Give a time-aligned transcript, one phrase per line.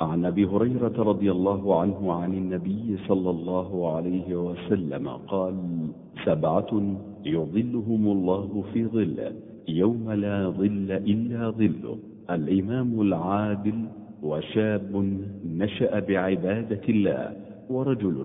[0.00, 5.54] عن أبي هريرة رضي الله عنه عن النبي صلى الله عليه وسلم قال
[6.24, 6.72] سبعة
[7.26, 9.32] يظلهم الله في ظله
[9.68, 11.96] يوم لا ظل إلا ظله
[12.30, 13.78] الإمام العادل
[14.22, 14.92] وشاب
[15.46, 17.32] نشأ بعبادة الله
[17.70, 18.24] ورجل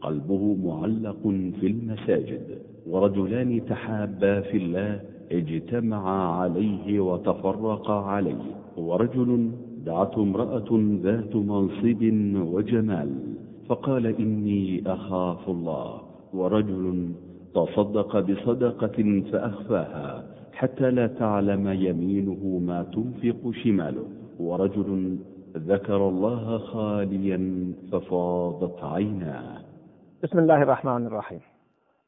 [0.00, 1.22] قلبه معلق
[1.60, 2.58] في المساجد
[2.90, 5.00] ورجلان تحابا في الله
[5.32, 8.44] اجتمعا عليه وتفرقا عليه
[8.76, 9.50] ورجل
[9.86, 10.70] دعته امرأة
[11.02, 12.02] ذات منصب
[12.54, 13.10] وجمال
[13.68, 16.00] فقال إني أخاف الله.
[16.34, 17.08] ورجل
[17.54, 24.04] تصدق بصدقة فأخفاها حتى لا تعلم يمينه ما تنفق شماله.
[24.40, 25.18] ورجل
[25.56, 29.58] ذكر الله خاليا ففاضت عيناه.
[30.22, 31.40] بسم الله الرحمن الرحيم.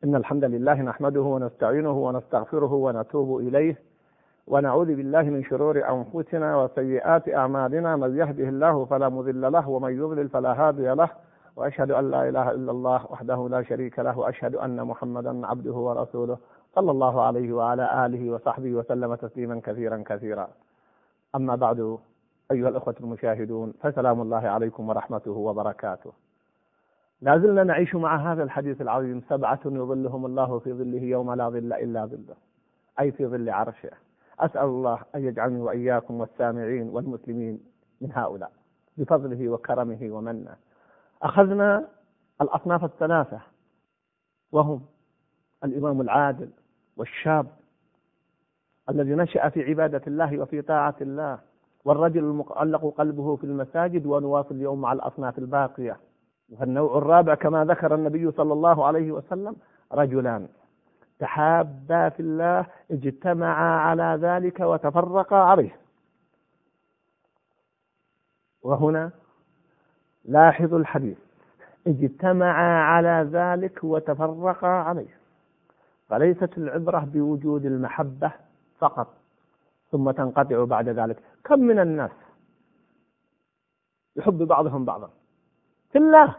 [0.04, 3.91] إن الحمد لله نحمده ونستعينه ونستغفره ونتوب إليه.
[4.46, 10.28] ونعوذ بالله من شرور أنفسنا وسيئات أعمالنا من يهده الله فلا مضل له ومن يضلل
[10.28, 11.10] فلا هادي له
[11.56, 16.38] وأشهد أن لا إله إلا الله وحده لا شريك له وأشهد أن محمدا عبده ورسوله
[16.74, 20.48] صلى الله عليه وعلى آله وصحبه وسلم تسليما كثيرا كثيرا.
[21.34, 21.98] أما بعد
[22.50, 26.12] أيها الأخوة المشاهدون فسلام الله عليكم ورحمته وبركاته.
[27.20, 31.72] لا زلنا نعيش مع هذا الحديث العظيم سبعة يظلهم الله في ظله يوم لا ظل
[31.72, 32.34] إلا ظله
[33.00, 34.11] أي في ظل عرشه.
[34.42, 37.60] أسأل الله أن يجعلني وإياكم والسامعين والمسلمين
[38.00, 38.52] من هؤلاء
[38.96, 40.56] بفضله وكرمه ومنه.
[41.22, 41.88] أخذنا
[42.40, 43.40] الأصناف الثلاثة
[44.52, 44.82] وهم
[45.64, 46.50] الإمام العادل
[46.96, 47.46] والشاب
[48.90, 51.38] الذي نشأ في عبادة الله وفي طاعة الله
[51.84, 55.96] والرجل المعلق قلبه في المساجد ونواصل اليوم مع الأصناف الباقية.
[56.60, 59.56] والنوع الرابع كما ذكر النبي صلى الله عليه وسلم
[59.92, 60.48] رجلان.
[61.22, 65.76] تحابا في الله اجتمعا على ذلك وتفرقا عليه.
[68.62, 69.10] وهنا
[70.24, 71.18] لاحظوا الحديث.
[71.86, 75.18] اجتمعا على ذلك وتفرقا عليه.
[76.08, 78.32] فليست العبرة بوجود المحبة
[78.78, 79.14] فقط
[79.90, 81.22] ثم تنقطع بعد ذلك.
[81.44, 82.10] كم من الناس
[84.16, 85.10] يحب بعضهم بعضا؟
[85.92, 86.36] في الله.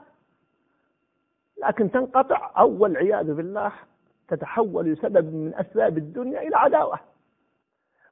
[1.63, 3.71] لكن تنقطع أو والعياذ بالله
[4.27, 6.99] تتحول سبب من أسباب الدنيا إلى عداوة.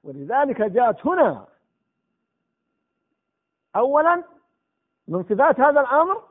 [0.03, 1.45] ولذلك جاءت هنا
[3.75, 4.23] أولا
[5.07, 6.23] من صفات هذا الأمر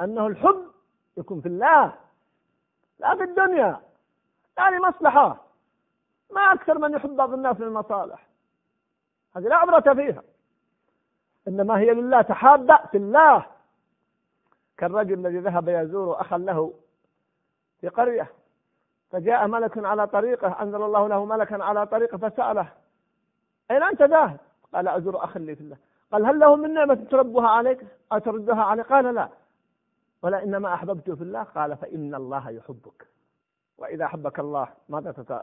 [0.00, 0.70] أنه الحب
[1.16, 1.94] يكون في الله
[2.98, 3.80] لا في الدنيا
[4.58, 5.44] لا لمصلحة
[6.30, 8.26] ما أكثر من يحب بعض الناس للمصالح
[9.36, 10.22] هذه لا عبرة فيها.
[11.48, 13.46] إنما هي لله تحابة في الله.
[14.76, 16.74] كالرجل الذي ذهب يزور أخا له
[17.80, 18.30] في قرية.
[19.12, 22.72] فجاء ملك على طريقه أنزل الله له ملكا على طريقه فسأله
[23.70, 24.40] أين أنت ذاهب؟
[24.74, 25.76] قال أزور أخا لي في الله.
[26.12, 29.28] قال هل له من نعمة تربها عليك؟ أو تردها عليك؟ قال لا.
[30.22, 33.08] ولا إنما أحببته في الله؟ قال فإن الله يحبك.
[33.78, 35.42] وإذا أحبك الله ماذا تت...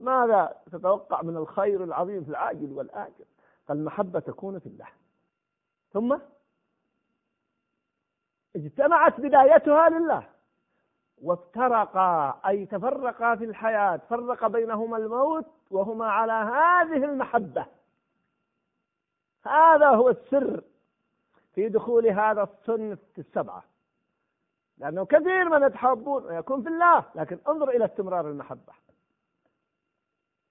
[0.00, 3.24] ماذا تتوقع من الخير العظيم في العاجل والآجل؟
[3.66, 4.88] فالمحبة تكون في الله.
[5.92, 6.18] ثم؟
[8.56, 10.28] اجتمعت بدايتها لله.
[11.22, 17.66] وافترقا أي تفرقا في الحياة فرق بينهما الموت وهما على هذه المحبة.
[19.46, 20.62] هذا هو السر
[21.54, 23.62] في دخول هذا الصنف السبعة.
[24.78, 28.72] لأنه كثير من يتحابون ويكون في الله لكن انظر إلى استمرار المحبة.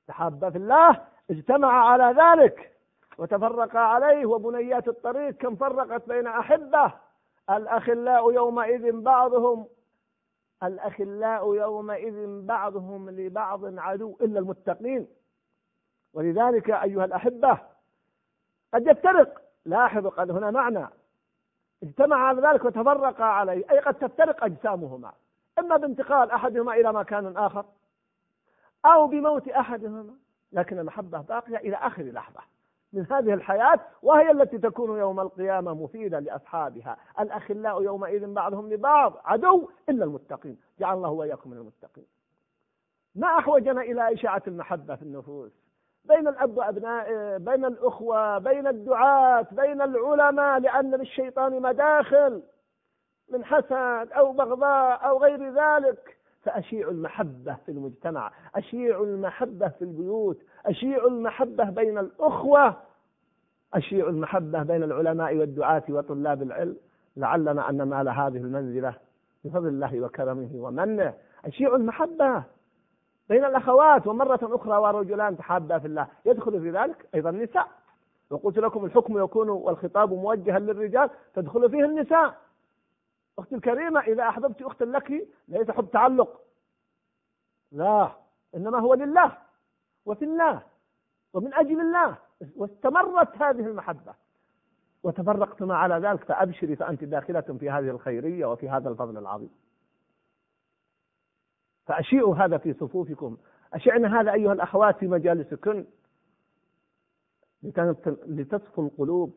[0.08, 2.72] تحابا في الله اجتمع على ذلك
[3.18, 6.94] وتفرقا عليه وبنيات الطريق كم فرقت بين أحبة
[7.50, 9.68] الأخلاء يومئذ بعضهم
[10.64, 15.08] الأخلاء يومئذ بعضهم لبعض عدو إلا المتقين.
[16.14, 17.58] ولذلك أيها الأحبة
[18.74, 19.42] قد يفترق.
[19.66, 20.88] لاحظوا قد هنا معنى.
[21.84, 23.72] اجتمع على ذلك وتفرقا عليه.
[23.72, 25.14] أي قد تفترق أجسامهما.
[25.60, 27.66] إما بانتقال أحدهما إلى مكان آخر
[28.86, 30.16] أو بموت أحدهما.
[30.52, 32.42] لكن المحبة باقية إلى آخر لحظة.
[32.94, 36.98] من هذه الحياة وهي التي تكون يوم القيامة مفيدة لأصحابها.
[37.20, 40.58] الأخلاء يومئذ بعضهم لبعض عدو إلا المتقين.
[40.80, 42.06] جعل الله وإياكم من المتقين.
[43.16, 45.52] ما أحوجنا إلى إشاعة المحبة في النفوس؟
[46.06, 52.44] بين الأب وأبنائه بين الأخوة بين الدعاة بين العلماء لأن للشيطان مداخل.
[53.30, 56.18] من حسد أو بغضاء أو غير ذلك.
[56.42, 60.42] فأشيعوا المحبة في المجتمع أشيعوا المحبة في البيوت.
[60.66, 62.78] أشيعوا المحبة بين الأخوة
[63.74, 66.78] أشيعوا المحبة بين العلماء والدعاة وطلاب العلم
[67.18, 68.94] لعلنا أن ننال هذه المنزلة
[69.44, 71.14] بفضل الله وكرمه ومنه.
[71.46, 72.44] أشيعوا المحبة
[73.30, 76.08] بين الأخوات ومرة أخرى ورجلان تحابا في الله.
[76.26, 77.68] يدخل في ذلك أيضا النساء.
[78.30, 82.38] وقلت لكم الحكم يكون والخطاب موجها للرجال تدخل فيه النساء.
[83.40, 86.42] أختي الكريمة إذا أحببت أختا لك ليس حب تعلق.
[87.72, 88.12] لا
[88.56, 89.38] إنما هو لله.
[90.06, 90.64] وفي الله
[91.34, 92.18] ومن أجل الله.
[92.56, 94.14] واستمرت هذه المحبة.
[95.04, 99.50] وتفرقتما على ذلك فأبشري فأنت داخلة في هذه الخيرية وفي هذا الفضل العظيم.
[101.86, 103.38] فأشيئوا هذا في صفوفكم.
[103.74, 105.86] أشعنا هذا أيها الأخوات في مجالسكن.
[108.28, 109.36] لتصفو القلوب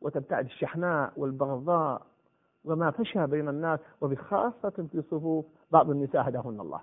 [0.00, 2.06] وتبتعد الشحناء والبغضاء
[2.64, 6.80] وما فشى بين الناس وبخاصة في صفوف بعض النساء هداهن الله.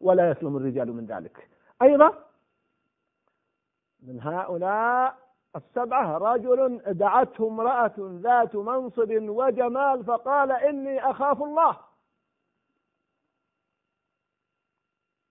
[0.00, 1.48] ولا يسلم الرجال من ذلك.
[1.82, 2.24] أيضا
[4.04, 5.18] من هؤلاء
[5.56, 11.80] السبعة رجل دعته امرأة ذات منصب وجمال فقال إني أخاف الله.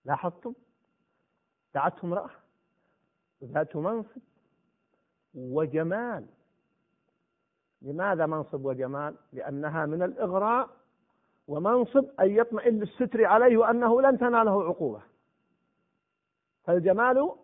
[0.04, 0.54] لاحظتم؟
[1.74, 2.30] دعته امرأة
[3.44, 4.20] ذات منصب
[5.34, 6.26] وجمال.
[7.82, 10.70] لماذا منصب وجمال؟ لأنها من الإغراء
[11.48, 15.02] ومنصب أن يطمئن للستر عليه وأنه لن تناله عقوبة.
[16.64, 17.36] فالجمال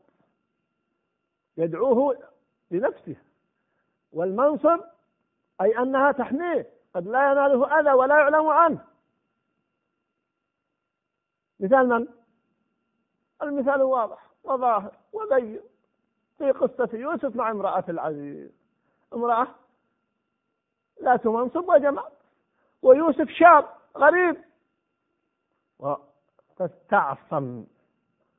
[1.61, 2.19] يدعوه
[2.71, 3.17] لنفسه.
[4.13, 4.81] والمنصب
[5.61, 8.85] أي أنها تحميه قد لا يناله أذى ولا يعلم عنه.
[11.61, 12.09] مثال من؟
[13.43, 15.61] المثال واضح وظاهر وبين.
[16.39, 18.51] في قصة يوسف مع امرأة العزيز.
[19.15, 19.49] امرأة
[21.03, 22.11] ذات منصب وجمال
[22.83, 24.37] ويوسف شاب غريب.
[26.57, 27.65] فاستعصم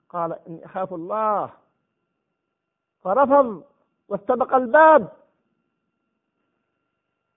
[0.09, 1.60] قال إني أخاف الله.
[3.01, 3.63] فرفض
[4.09, 5.07] واستبق الباب.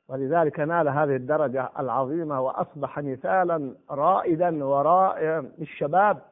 [0.08, 6.22] ولذلك نال هذه الدرجة العظيمة وأصبح مثالا رائدا ورائعا للشباب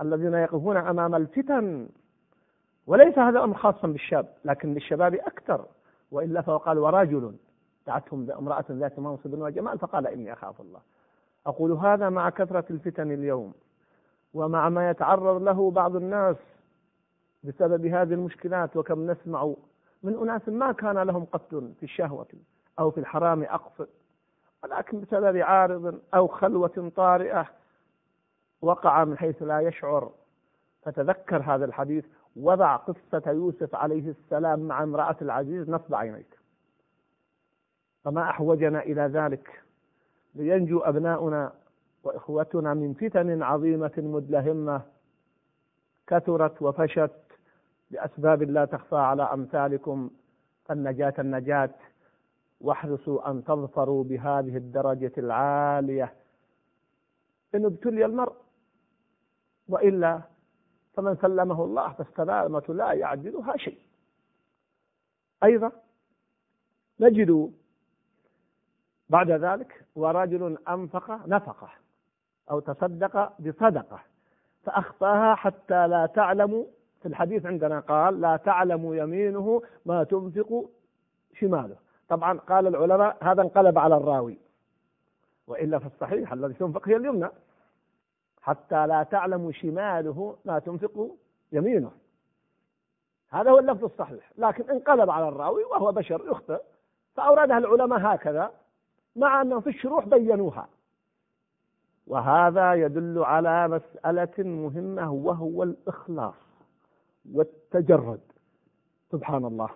[0.00, 1.88] الذين يقفون أمام الفتن.
[2.86, 5.64] وليس هذا الأمر خاصا بالشاب لكن للشباب أكثر
[6.10, 7.34] وإلا فهو قال ورجل.
[7.86, 10.80] دعتهم امرأة ذات منصب وجمال فقال إني أخاف الله.
[11.46, 13.52] أقول هذا مع كثرة الفتن اليوم
[14.34, 16.36] ومع ما يتعرض له بعض الناس.
[17.44, 19.54] بسبب هذه المشكلات وكم نسمع
[20.02, 22.26] من أناس ما كان لهم قتل في الشهوة
[22.78, 23.88] أو في الحرام أقصد
[24.64, 27.46] ولكن بسبب عارض أو خلوة طارئة
[28.62, 30.12] وقع من حيث لا يشعر.
[30.82, 32.04] فتذكر هذا الحديث
[32.36, 36.38] وضع قصة يوسف عليه السلام مع امرأة العزيز نصب عينيك.
[38.04, 39.62] فما أحوجنا إلى ذلك.
[40.34, 41.52] لينجو أبناؤنا
[42.04, 44.82] وإخوتنا من فتن عظيمة مدلهمة
[46.06, 47.10] كثرت وفشت
[47.90, 50.10] لأسباب لا تخفى على أمثالكم
[50.64, 51.70] فالنجاة النجاة
[52.60, 56.14] واحرصوا أن تظفروا بهذه الدرجة العالية.
[57.54, 58.32] إن ابتلي المرء
[59.68, 60.20] وإلا
[60.94, 63.78] فمن سلمه الله فالسلامة لا يعدلها شيء.
[65.44, 65.72] أيضا
[67.00, 67.52] نجد
[69.08, 71.70] بعد ذلك ورجل أنفق نفقة
[72.50, 74.00] أو تصدق بصدقة
[74.64, 76.66] فأخفاها حتى لا تعلم
[77.02, 80.70] في الحديث عندنا قال لا تعلم يمينه ما تنفق
[81.34, 81.76] شماله.
[82.08, 84.38] طبعا قال العلماء هذا انقلب على الراوي
[85.46, 87.28] وإلا في الصحيح الذي تنفق هي اليمنى.
[88.42, 91.16] حتى لا تعلم شماله ما تنفق
[91.52, 91.90] يمينه.
[93.30, 96.60] هذا هو اللفظ الصحيح لكن انقلب على الراوي وهو بشر يخطئ
[97.14, 98.50] فأوردها العلماء هكذا
[99.16, 100.68] مع أنهم في الشروح بينوها.
[102.06, 106.47] وهذا يدل على مسألة مهمة وهو الإخلاص.
[107.32, 108.20] والتجرد.
[109.12, 109.68] سبحان الله.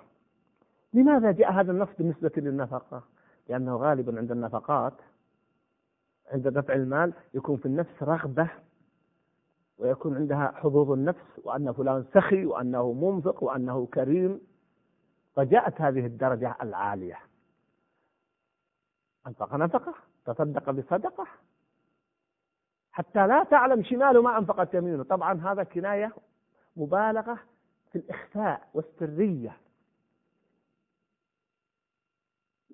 [0.93, 3.03] لماذا جاء هذا النص بالنسبة للنفقة؟
[3.49, 4.95] لأنه غالبا عند النفقات
[6.33, 8.51] عند دفع المال يكون في النفس رغبة
[9.79, 14.41] ويكون عندها حظوظ النفس وأن فلان سخي وأنه منفق وأنه كريم.
[15.37, 17.19] فجاءت هذه الدرجة العالية.
[19.27, 19.95] أنفق نفقة
[20.27, 21.27] تصدق بصدقة.
[22.93, 25.03] حتى لا تعلم شماله ما أنفقت يمينه.
[25.03, 26.13] طبعا هذا كناية
[26.77, 27.39] مبالغة
[27.93, 29.57] في الإخفاء والسرية.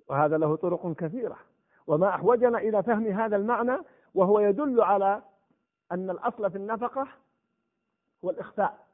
[0.08, 1.38] وهذا له طرق كثيرة.
[1.86, 3.78] وما أحوجنا إلى فهم هذا المعنى
[4.14, 5.22] وهو يدل على
[5.92, 7.08] أن الأصل في النفقة
[8.24, 8.86] هو الإخفاء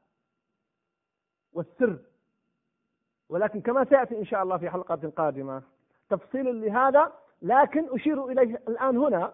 [1.53, 1.99] والسر.
[3.29, 5.63] ولكن كما سيأتي إن شاء الله في حلقة قادمة
[6.09, 9.33] تفصيل لهذا لكن أشير إليه الآن هنا.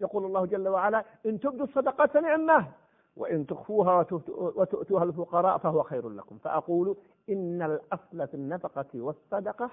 [0.00, 2.72] يقول الله جل وعلا إن تبدوا الصدقات فنعمه
[3.18, 6.38] وإن تخفوها وتؤتوها الفقراء فهو خير لكم.
[6.38, 6.96] فأقول
[7.28, 9.70] إن الأصل في النفقة والصدقة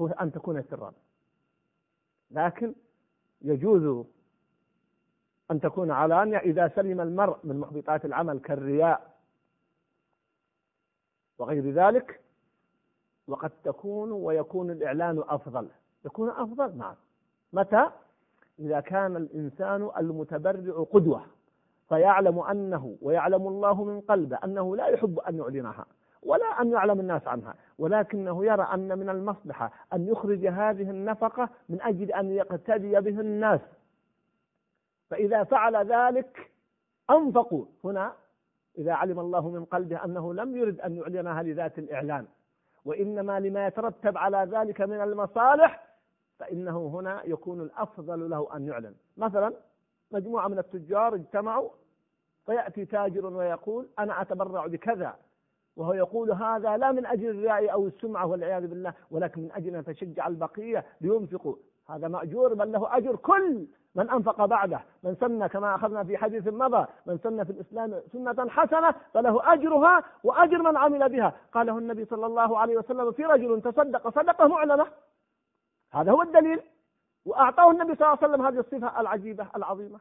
[0.00, 0.92] هو أن تكون سرا.
[2.30, 2.74] لكن
[3.42, 4.06] يجوز
[5.50, 9.12] أن تكون علانية إذا سلم المرء من محبطات العمل كالرياء
[11.38, 12.20] وغير ذلك
[13.28, 15.68] وقد تكون ويكون الإعلان أفضل.
[16.04, 16.94] يكون أفضل نعم.
[17.52, 17.90] متى؟
[18.58, 21.26] إذا كان الإنسان المتبرع قدوة.
[21.92, 25.86] فيعلم أنه ويعلم الله من قلبه أنه لا يحب أن يعلنها
[26.22, 31.82] ولا أن يعلم الناس عنها ولكنه يرى أن من المصلحة أن يخرج هذه النفقة من
[31.82, 33.60] أجل أن يقتدي به الناس.
[35.10, 36.50] فإذا فعل ذلك
[37.10, 37.64] أنفقوا.
[37.84, 38.12] هنا
[38.78, 42.26] إذا علم الله من قلبه أنه لم يرد أن يعلنها لذات الإعلان
[42.84, 45.86] وإنما لما يترتب على ذلك من المصالح
[46.38, 48.94] فإنه هنا يكون الأفضل له أن يعلن.
[49.16, 49.52] مثلا
[50.12, 51.70] مجموعة من التجار اجتمعوا
[52.46, 55.16] فيأتي تاجر ويقول أنا أتبرع بكذا
[55.76, 59.84] وهو يقول هذا لا من أجل الرياء أو السمعة والعياذ بالله ولكن من أجل أن
[59.84, 61.56] تشجع البقية لينفقوا.
[61.88, 64.80] هذا مأجور بل له أجر كل من أنفق بعده.
[65.02, 70.02] من سن كما أخذنا في حديث مضى من سن في الإسلام سنة حسنة فله أجرها
[70.24, 71.34] وأجر من عمل بها.
[71.52, 74.86] قاله النبي صلى الله عليه وسلم في رجل تصدق صدقة معلنة.
[75.92, 76.60] هذا هو الدليل.
[77.26, 79.98] وأعطاه النبي صلى الله عليه وسلم هذه الصفة العجيبة العظيمة.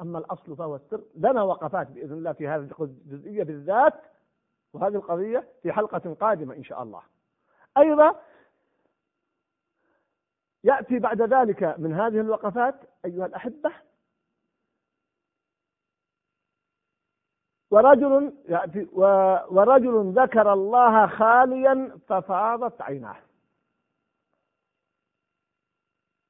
[0.00, 3.94] أما الأصل فهو السر لنا وقفات بإذن الله في هذه الجزئية بالذات
[4.72, 7.02] وهذه القضية في حلقة قادمة إن شاء الله.
[7.78, 8.20] أيضا
[10.64, 12.74] يأتي بعد ذلك من هذه الوقفات
[13.04, 13.72] أيها الأحبة
[17.70, 23.16] ورجل يأتي ورجل ذكر الله خاليا ففاضت عيناه.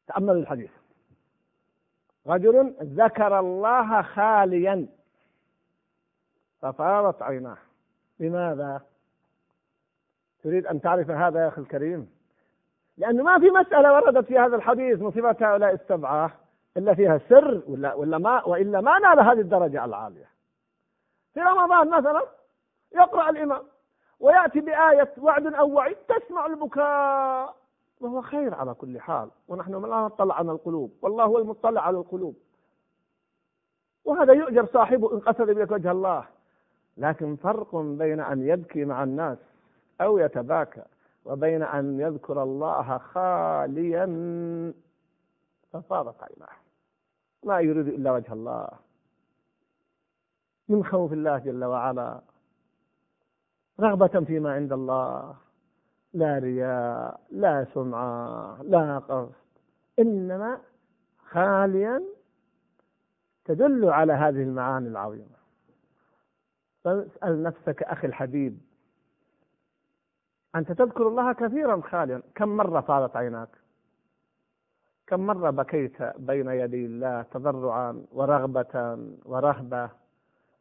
[0.07, 0.71] تأملوا الحديث.
[2.27, 4.87] رجل ذكر الله خاليا
[6.63, 7.57] ففاضت عيناه
[8.21, 8.81] لماذا؟
[10.43, 12.11] تريد أن تعرف هذا يا أخي الكريم
[12.99, 16.33] لأنه ما في مسألة وردت في هذا الحديث من صفات هؤلاء السبعة
[16.77, 20.29] إلا فيها سر ولا ولا ما وإلا ما نال هذه الدرجة العالية.
[21.35, 22.23] في رمضان مثلا
[22.95, 23.63] يقرأ الإمام
[24.21, 27.57] ويأتي بآية وعد أو وعيد تسمع البكاء
[28.05, 29.31] وهو خير على كل حال.
[29.49, 30.93] ونحن لا نطلع على القلوب.
[31.03, 32.37] والله هو المطلع على القلوب.
[34.05, 36.27] وهذا يؤجر صاحبه إن قصد بك وجه الله.
[36.97, 39.39] لكن فرق بين أن يبكي مع الناس
[40.01, 40.83] أو يتباكى
[41.25, 44.07] وبين أن يذكر الله خاليا
[45.73, 46.57] ففاضت عيناه
[47.45, 48.69] ما يريد إلا وجه الله.
[50.69, 52.21] من خوف الله جل وعلا.
[53.81, 55.44] رغبة فيما عند الله.
[56.15, 59.33] لا رياء لا سمعة لا قصد
[59.99, 60.59] إنما
[61.19, 62.03] خاليا
[63.45, 65.37] تدل على هذه المعاني العظيمة.
[66.85, 68.59] فاسأل نفسك أخي الحبيب
[70.55, 72.23] أنت تذكر الله كثيرا خاليا.
[72.35, 73.49] كم مرة فاضت عيناك؟
[75.07, 79.91] كم مرة بكيت بين يدي الله تضرعا ورغبة ورهبة؟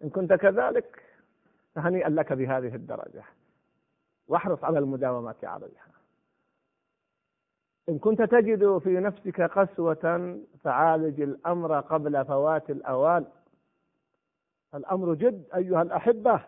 [0.04, 1.04] إن كنت كذلك
[1.76, 3.24] فهنيئا لك بهذه الدرجة.
[4.28, 5.88] واحرص على المداومة عليها.
[7.90, 13.26] إن كنت تجد في نفسك قسوة فعالج الأمر قبل فوات الأوان.
[14.76, 16.46] الأمر جد أيها الأحبة.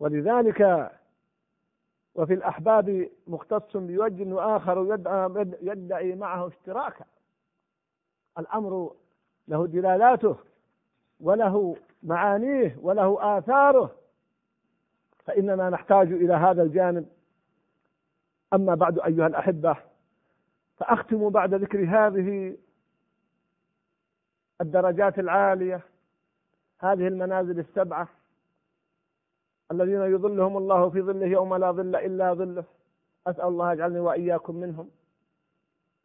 [0.00, 0.90] ولذلك
[2.14, 4.98] وفي الأحباب مختص بوجه وآخر
[5.62, 7.04] يدعي معه اشتراكا.
[8.38, 8.94] الأمر
[9.48, 10.36] له دلالاته
[11.20, 14.01] وله معانيه وله آثاره.
[15.24, 17.06] فإننا نحتاج إلى هذا الجانب.
[18.54, 19.76] أما بعد أيها الأحبة
[20.76, 22.56] فأختم بعد ذكر هذه
[24.60, 25.80] الدرجات العالية
[26.78, 28.08] هذه المنازل السبعة
[29.72, 32.64] الذين يظلهم الله في ظله يوم لا ظل إلا ظله.
[33.26, 34.90] أسأل الله يجعلني وإياكم منهم.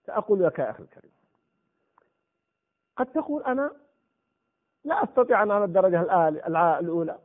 [0.06, 1.12] سأقول لك يا أخي الكريم
[2.96, 3.72] قد تقول أنا
[4.84, 6.02] لا أستطيع أن أنا الدرجة
[6.80, 7.20] الأولى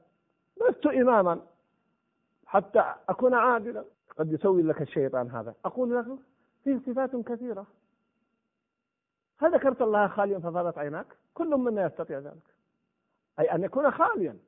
[0.60, 1.40] لست إماما.
[2.52, 3.84] حتى أكون عادلا.
[4.18, 5.54] قد يسوي لك الشيطان هذا.
[5.64, 6.06] أقول لك
[6.64, 7.66] فيه صفات كثيرة.
[9.38, 12.54] هل ذكرت الله خاليا ففاضت عيناك؟ كل منا يستطيع ذلك.
[13.38, 14.38] أي أن يكون خاليا.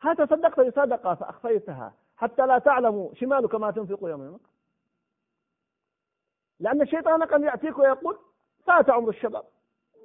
[0.00, 1.94] هل تصدقت بصدقة فأخفيتها.
[2.16, 4.40] حتى لا تعلموا شمالك ما تنفق يمينك.
[6.60, 8.18] لأن الشيطان قد يأتيك ويقول
[8.66, 9.44] فات عمر الشباب.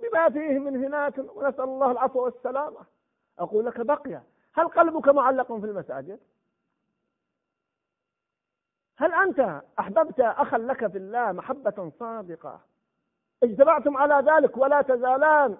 [0.01, 2.79] بما فيه من هناك ونسأل الله العفو والسلامة.
[3.39, 4.21] أقول لك بقي.
[4.53, 6.19] هل قلبك معلق في المساجد؟
[9.01, 12.61] هل أنت أحببت أخا لك في الله محبة صادقة؟
[13.43, 15.57] اجتمعتم على ذلك ولا تزالان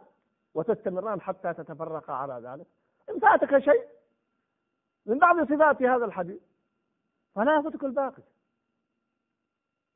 [0.54, 2.68] وتستمران حتى تتفرقا على ذلك.
[3.10, 3.88] إن فاتك شيء
[5.06, 6.42] من بعض صفات هذا الحديث
[7.36, 8.24] فلا يفوتك الباقي.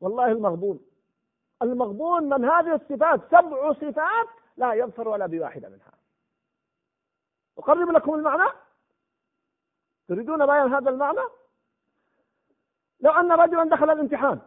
[0.02, 0.80] والله المغبون.
[1.62, 5.92] المغبون من هذه الصفات سبع صفات لا يظفر ولا بواحدة منها.
[7.58, 8.52] أقرب لكم المعنى؟
[10.08, 11.22] تريدون بيان هذا المعنى؟
[13.00, 14.42] لو أن رجلا دخل الامتحان.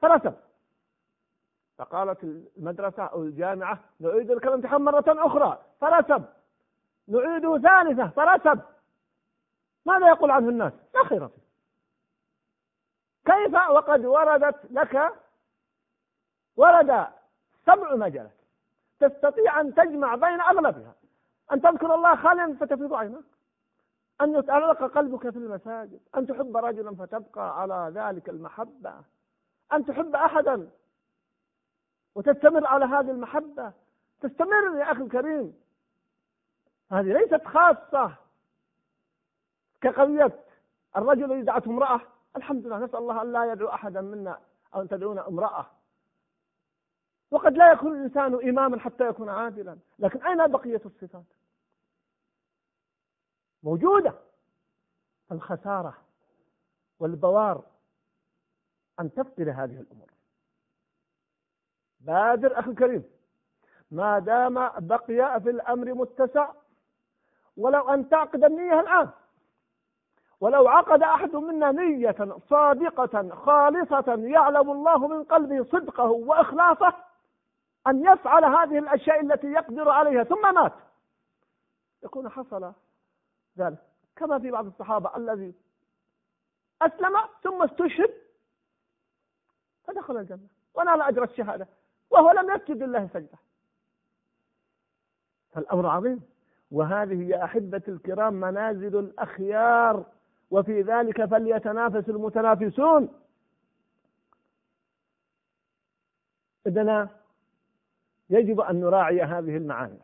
[0.00, 0.34] فرسب
[1.78, 5.62] فقالت المدرسة أو الجامعة نعيد لك الامتحان مرة أخرى.
[5.80, 6.24] فرسب
[7.08, 8.08] نعيده ثالثة.
[8.08, 8.60] فرسب
[9.86, 11.44] ماذا يقول عنه الناس؟ لا خير فيه.
[13.24, 15.12] كيف وقد وردت لك؟
[16.56, 17.06] ورد
[17.66, 18.36] سبع مجالات
[19.00, 20.94] تستطيع أن تجمع بين أغلبها.
[21.52, 23.24] أن تذكر الله خاليا فتفيض عينك
[24.20, 28.94] أن يتعلق قلبك في المساجد أن تحب رجلا فتبقى على ذلك المحبة
[29.72, 30.70] أن تحب أحدا
[32.14, 33.72] وتستمر على هذه المحبة.
[34.20, 35.54] تستمر يا أخي الكريم.
[36.92, 38.14] هذه ليست خاصة
[39.80, 40.32] كقضية
[40.96, 42.00] الرجل الذي دعته امرأة.
[42.36, 44.38] الحمد لله نسأل الله أن لا يدعو أحدا منا
[44.74, 45.66] أو أن تدعون امرأة.
[47.30, 49.78] وقد لا يكون الإنسان إماما حتى يكون عادلا.
[49.98, 51.24] لكن أين بقية الصفات؟
[53.64, 54.14] موجودة.
[55.32, 55.94] الخسارة
[56.98, 57.62] والبوار
[59.00, 60.08] أن تفقد هذه الأمور.
[62.00, 63.04] بادر أخي الكريم
[63.90, 66.52] ما دام بقي في الأمر متسع
[67.56, 69.10] ولو أن تعقد النية الآن
[70.40, 76.94] ولو عقد أحد منا نية صادقة خالصة يعلم الله من قلبه صدقه وإخلاصه
[77.86, 80.72] أن يفعل هذه الأشياء التي يقدر عليها ثم مات.
[82.02, 82.72] يكون حصل
[83.58, 83.78] ذلك.
[84.16, 85.54] كما في بعض الصحابة الذي
[86.82, 88.10] أسلم ثم استشهد
[89.84, 91.68] فدخل الجنة ونال أجر الشهادة
[92.10, 93.38] وهو لم يسجد لله سجدة.
[95.52, 96.22] فالأمر عظيم.
[96.70, 100.06] وهذه يا أحبة الكرام منازل الأخيار
[100.50, 103.20] وفي ذلك فليتنافس المتنافسون.
[106.66, 107.08] إذن
[108.30, 109.98] يجب أن نراعي هذه المعاني.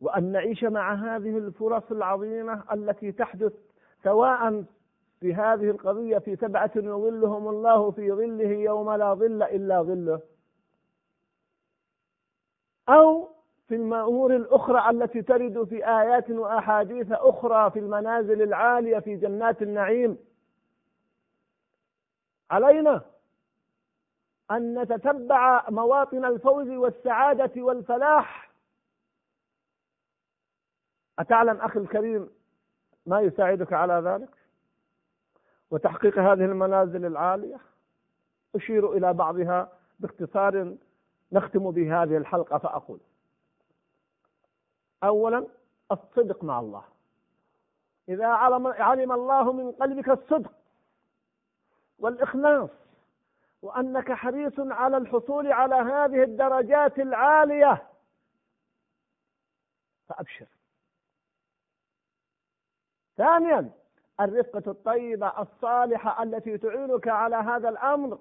[0.00, 3.52] وأن نعيش مع هذه الفرص العظيمة التي تحدث
[4.04, 4.64] سواء
[5.20, 10.20] في هذه القضية في سبعة يظلهم الله في ظله يوم لا ظل إلا ظله.
[12.88, 13.28] أو
[13.68, 20.18] في الأمور الأخرى التي ترد في آيات وأحاديث أخرى في المنازل العالية في جنات النعيم.
[22.50, 23.02] علينا
[24.50, 28.49] أن نتتبع مواطن الفوز والسعادة والفلاح
[31.20, 32.30] أتعلم أخي الكريم
[33.06, 34.28] ما يساعدك على ذلك؟
[35.70, 37.60] وتحقيق هذه المنازل العالية؟
[38.54, 40.76] أشير إلى بعضها باختصار
[41.32, 43.00] نختم بهذه الحلقة فأقول.
[45.04, 45.46] أولا
[45.92, 46.84] الصدق مع الله.
[48.08, 50.52] إذا علم, علم الله من قلبك الصدق
[51.98, 52.70] والإخلاص
[53.62, 57.82] وأنك حريص على الحصول على هذه الدرجات العالية
[60.08, 60.46] فأبشر
[63.20, 63.70] ثانيا
[64.20, 68.18] الرفقة الطيبة الصالحة التي تعينك على هذا الأمر.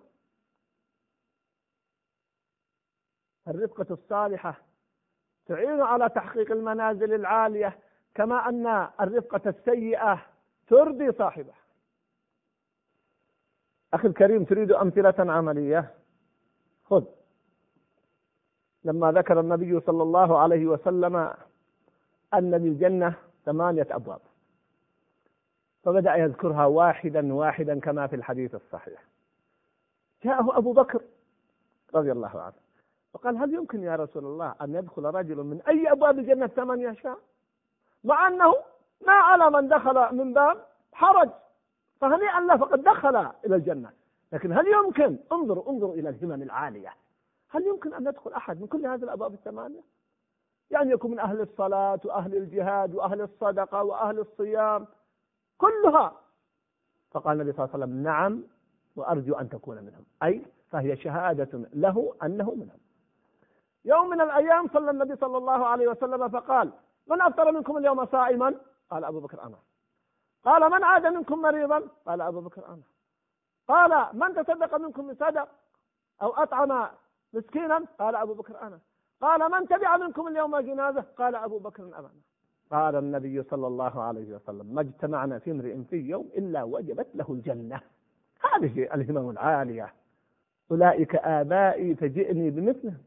[3.48, 4.62] الرفقة الصالحة
[5.46, 7.80] تعين على تحقيق المنازل العالية
[8.16, 8.68] كما أن
[9.02, 10.26] الرفقة السيئة
[10.68, 11.54] ترضي صاحبه
[13.94, 15.94] أخي الكريم تريد أمثلة عملية؟
[16.86, 17.06] خذ.
[18.84, 21.16] لما ذكر النبي صلى الله عليه وسلم
[22.34, 24.29] أن للجنة ثمانية أبواب.
[25.84, 29.04] فبدأ يذكرها واحدا واحدا كما في الحديث الصحيح.
[30.24, 31.02] جاءه أبو بكر
[31.96, 32.54] رضي الله عنه
[33.14, 37.18] فقال هل يمكن يا رسول الله أن يدخل رجل من أي أبواب الجنة ثمانية شاء
[38.04, 38.56] مع أنه
[39.08, 41.30] ما على من دخل من باب حرج
[42.02, 43.16] فهنيئا له فقد دخل
[43.46, 43.92] إلى الجنة.
[44.34, 46.94] لكن هل يمكن؟ انظروا انظروا إلى الهمم العالية.
[47.50, 49.82] هل يمكن أن يدخل أحد من كل هذه الأبواب الثمانية؟
[50.72, 54.88] يعني يكون من أهل الصلاة وأهل الجهاد وأهل الصدقة وأهل الصيام
[55.60, 56.08] كلها.
[57.12, 58.44] فقال النبي صلى الله عليه وسلم نعم
[58.96, 60.06] وأرجو أن تكون منهم.
[60.24, 62.80] أي فهي شهادة له أنه منهم.
[63.86, 66.72] يوم من الأيام صلى النبي صلى الله عليه وسلم فقال
[67.08, 68.56] من أفطر منكم اليوم صائما؟
[68.90, 69.58] قال أبو بكر أنا
[70.44, 72.84] قال من عاد منكم مريضا؟ قال أبو بكر أنا
[73.68, 75.50] قال من تصدق منكم بصدق
[76.22, 76.90] أو أطعم
[77.34, 78.80] مسكينا؟ قال أبو بكر أنا
[79.22, 82.10] قال من تبع منكم اليوم جنازة؟ قال أبو بكر أنا
[82.72, 87.26] قال النبي صلى الله عليه وسلم ما اجتمعنا في امرئ في يوم إلا وجبت له
[87.30, 87.82] الجنة.
[88.52, 89.94] هذه الهمم العالية
[90.72, 92.98] أولئك آبائي فجئني بمثلهم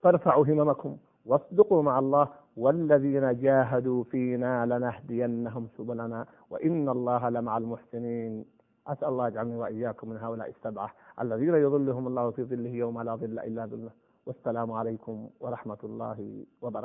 [0.00, 8.44] فارفعوا هممكم واصدقوا مع الله والذين جاهدوا فينا لنهدينهم سبلنا وإن الله لمع المحسنين.
[8.86, 13.38] أسأل الله يجعلني وإياكم من هؤلاء السبعة الذين يظلهم الله في ظله يوم لا ظل
[13.38, 13.90] إلا ظله.
[14.26, 16.80] والسلام عليكم ورحمة الله وبركاته.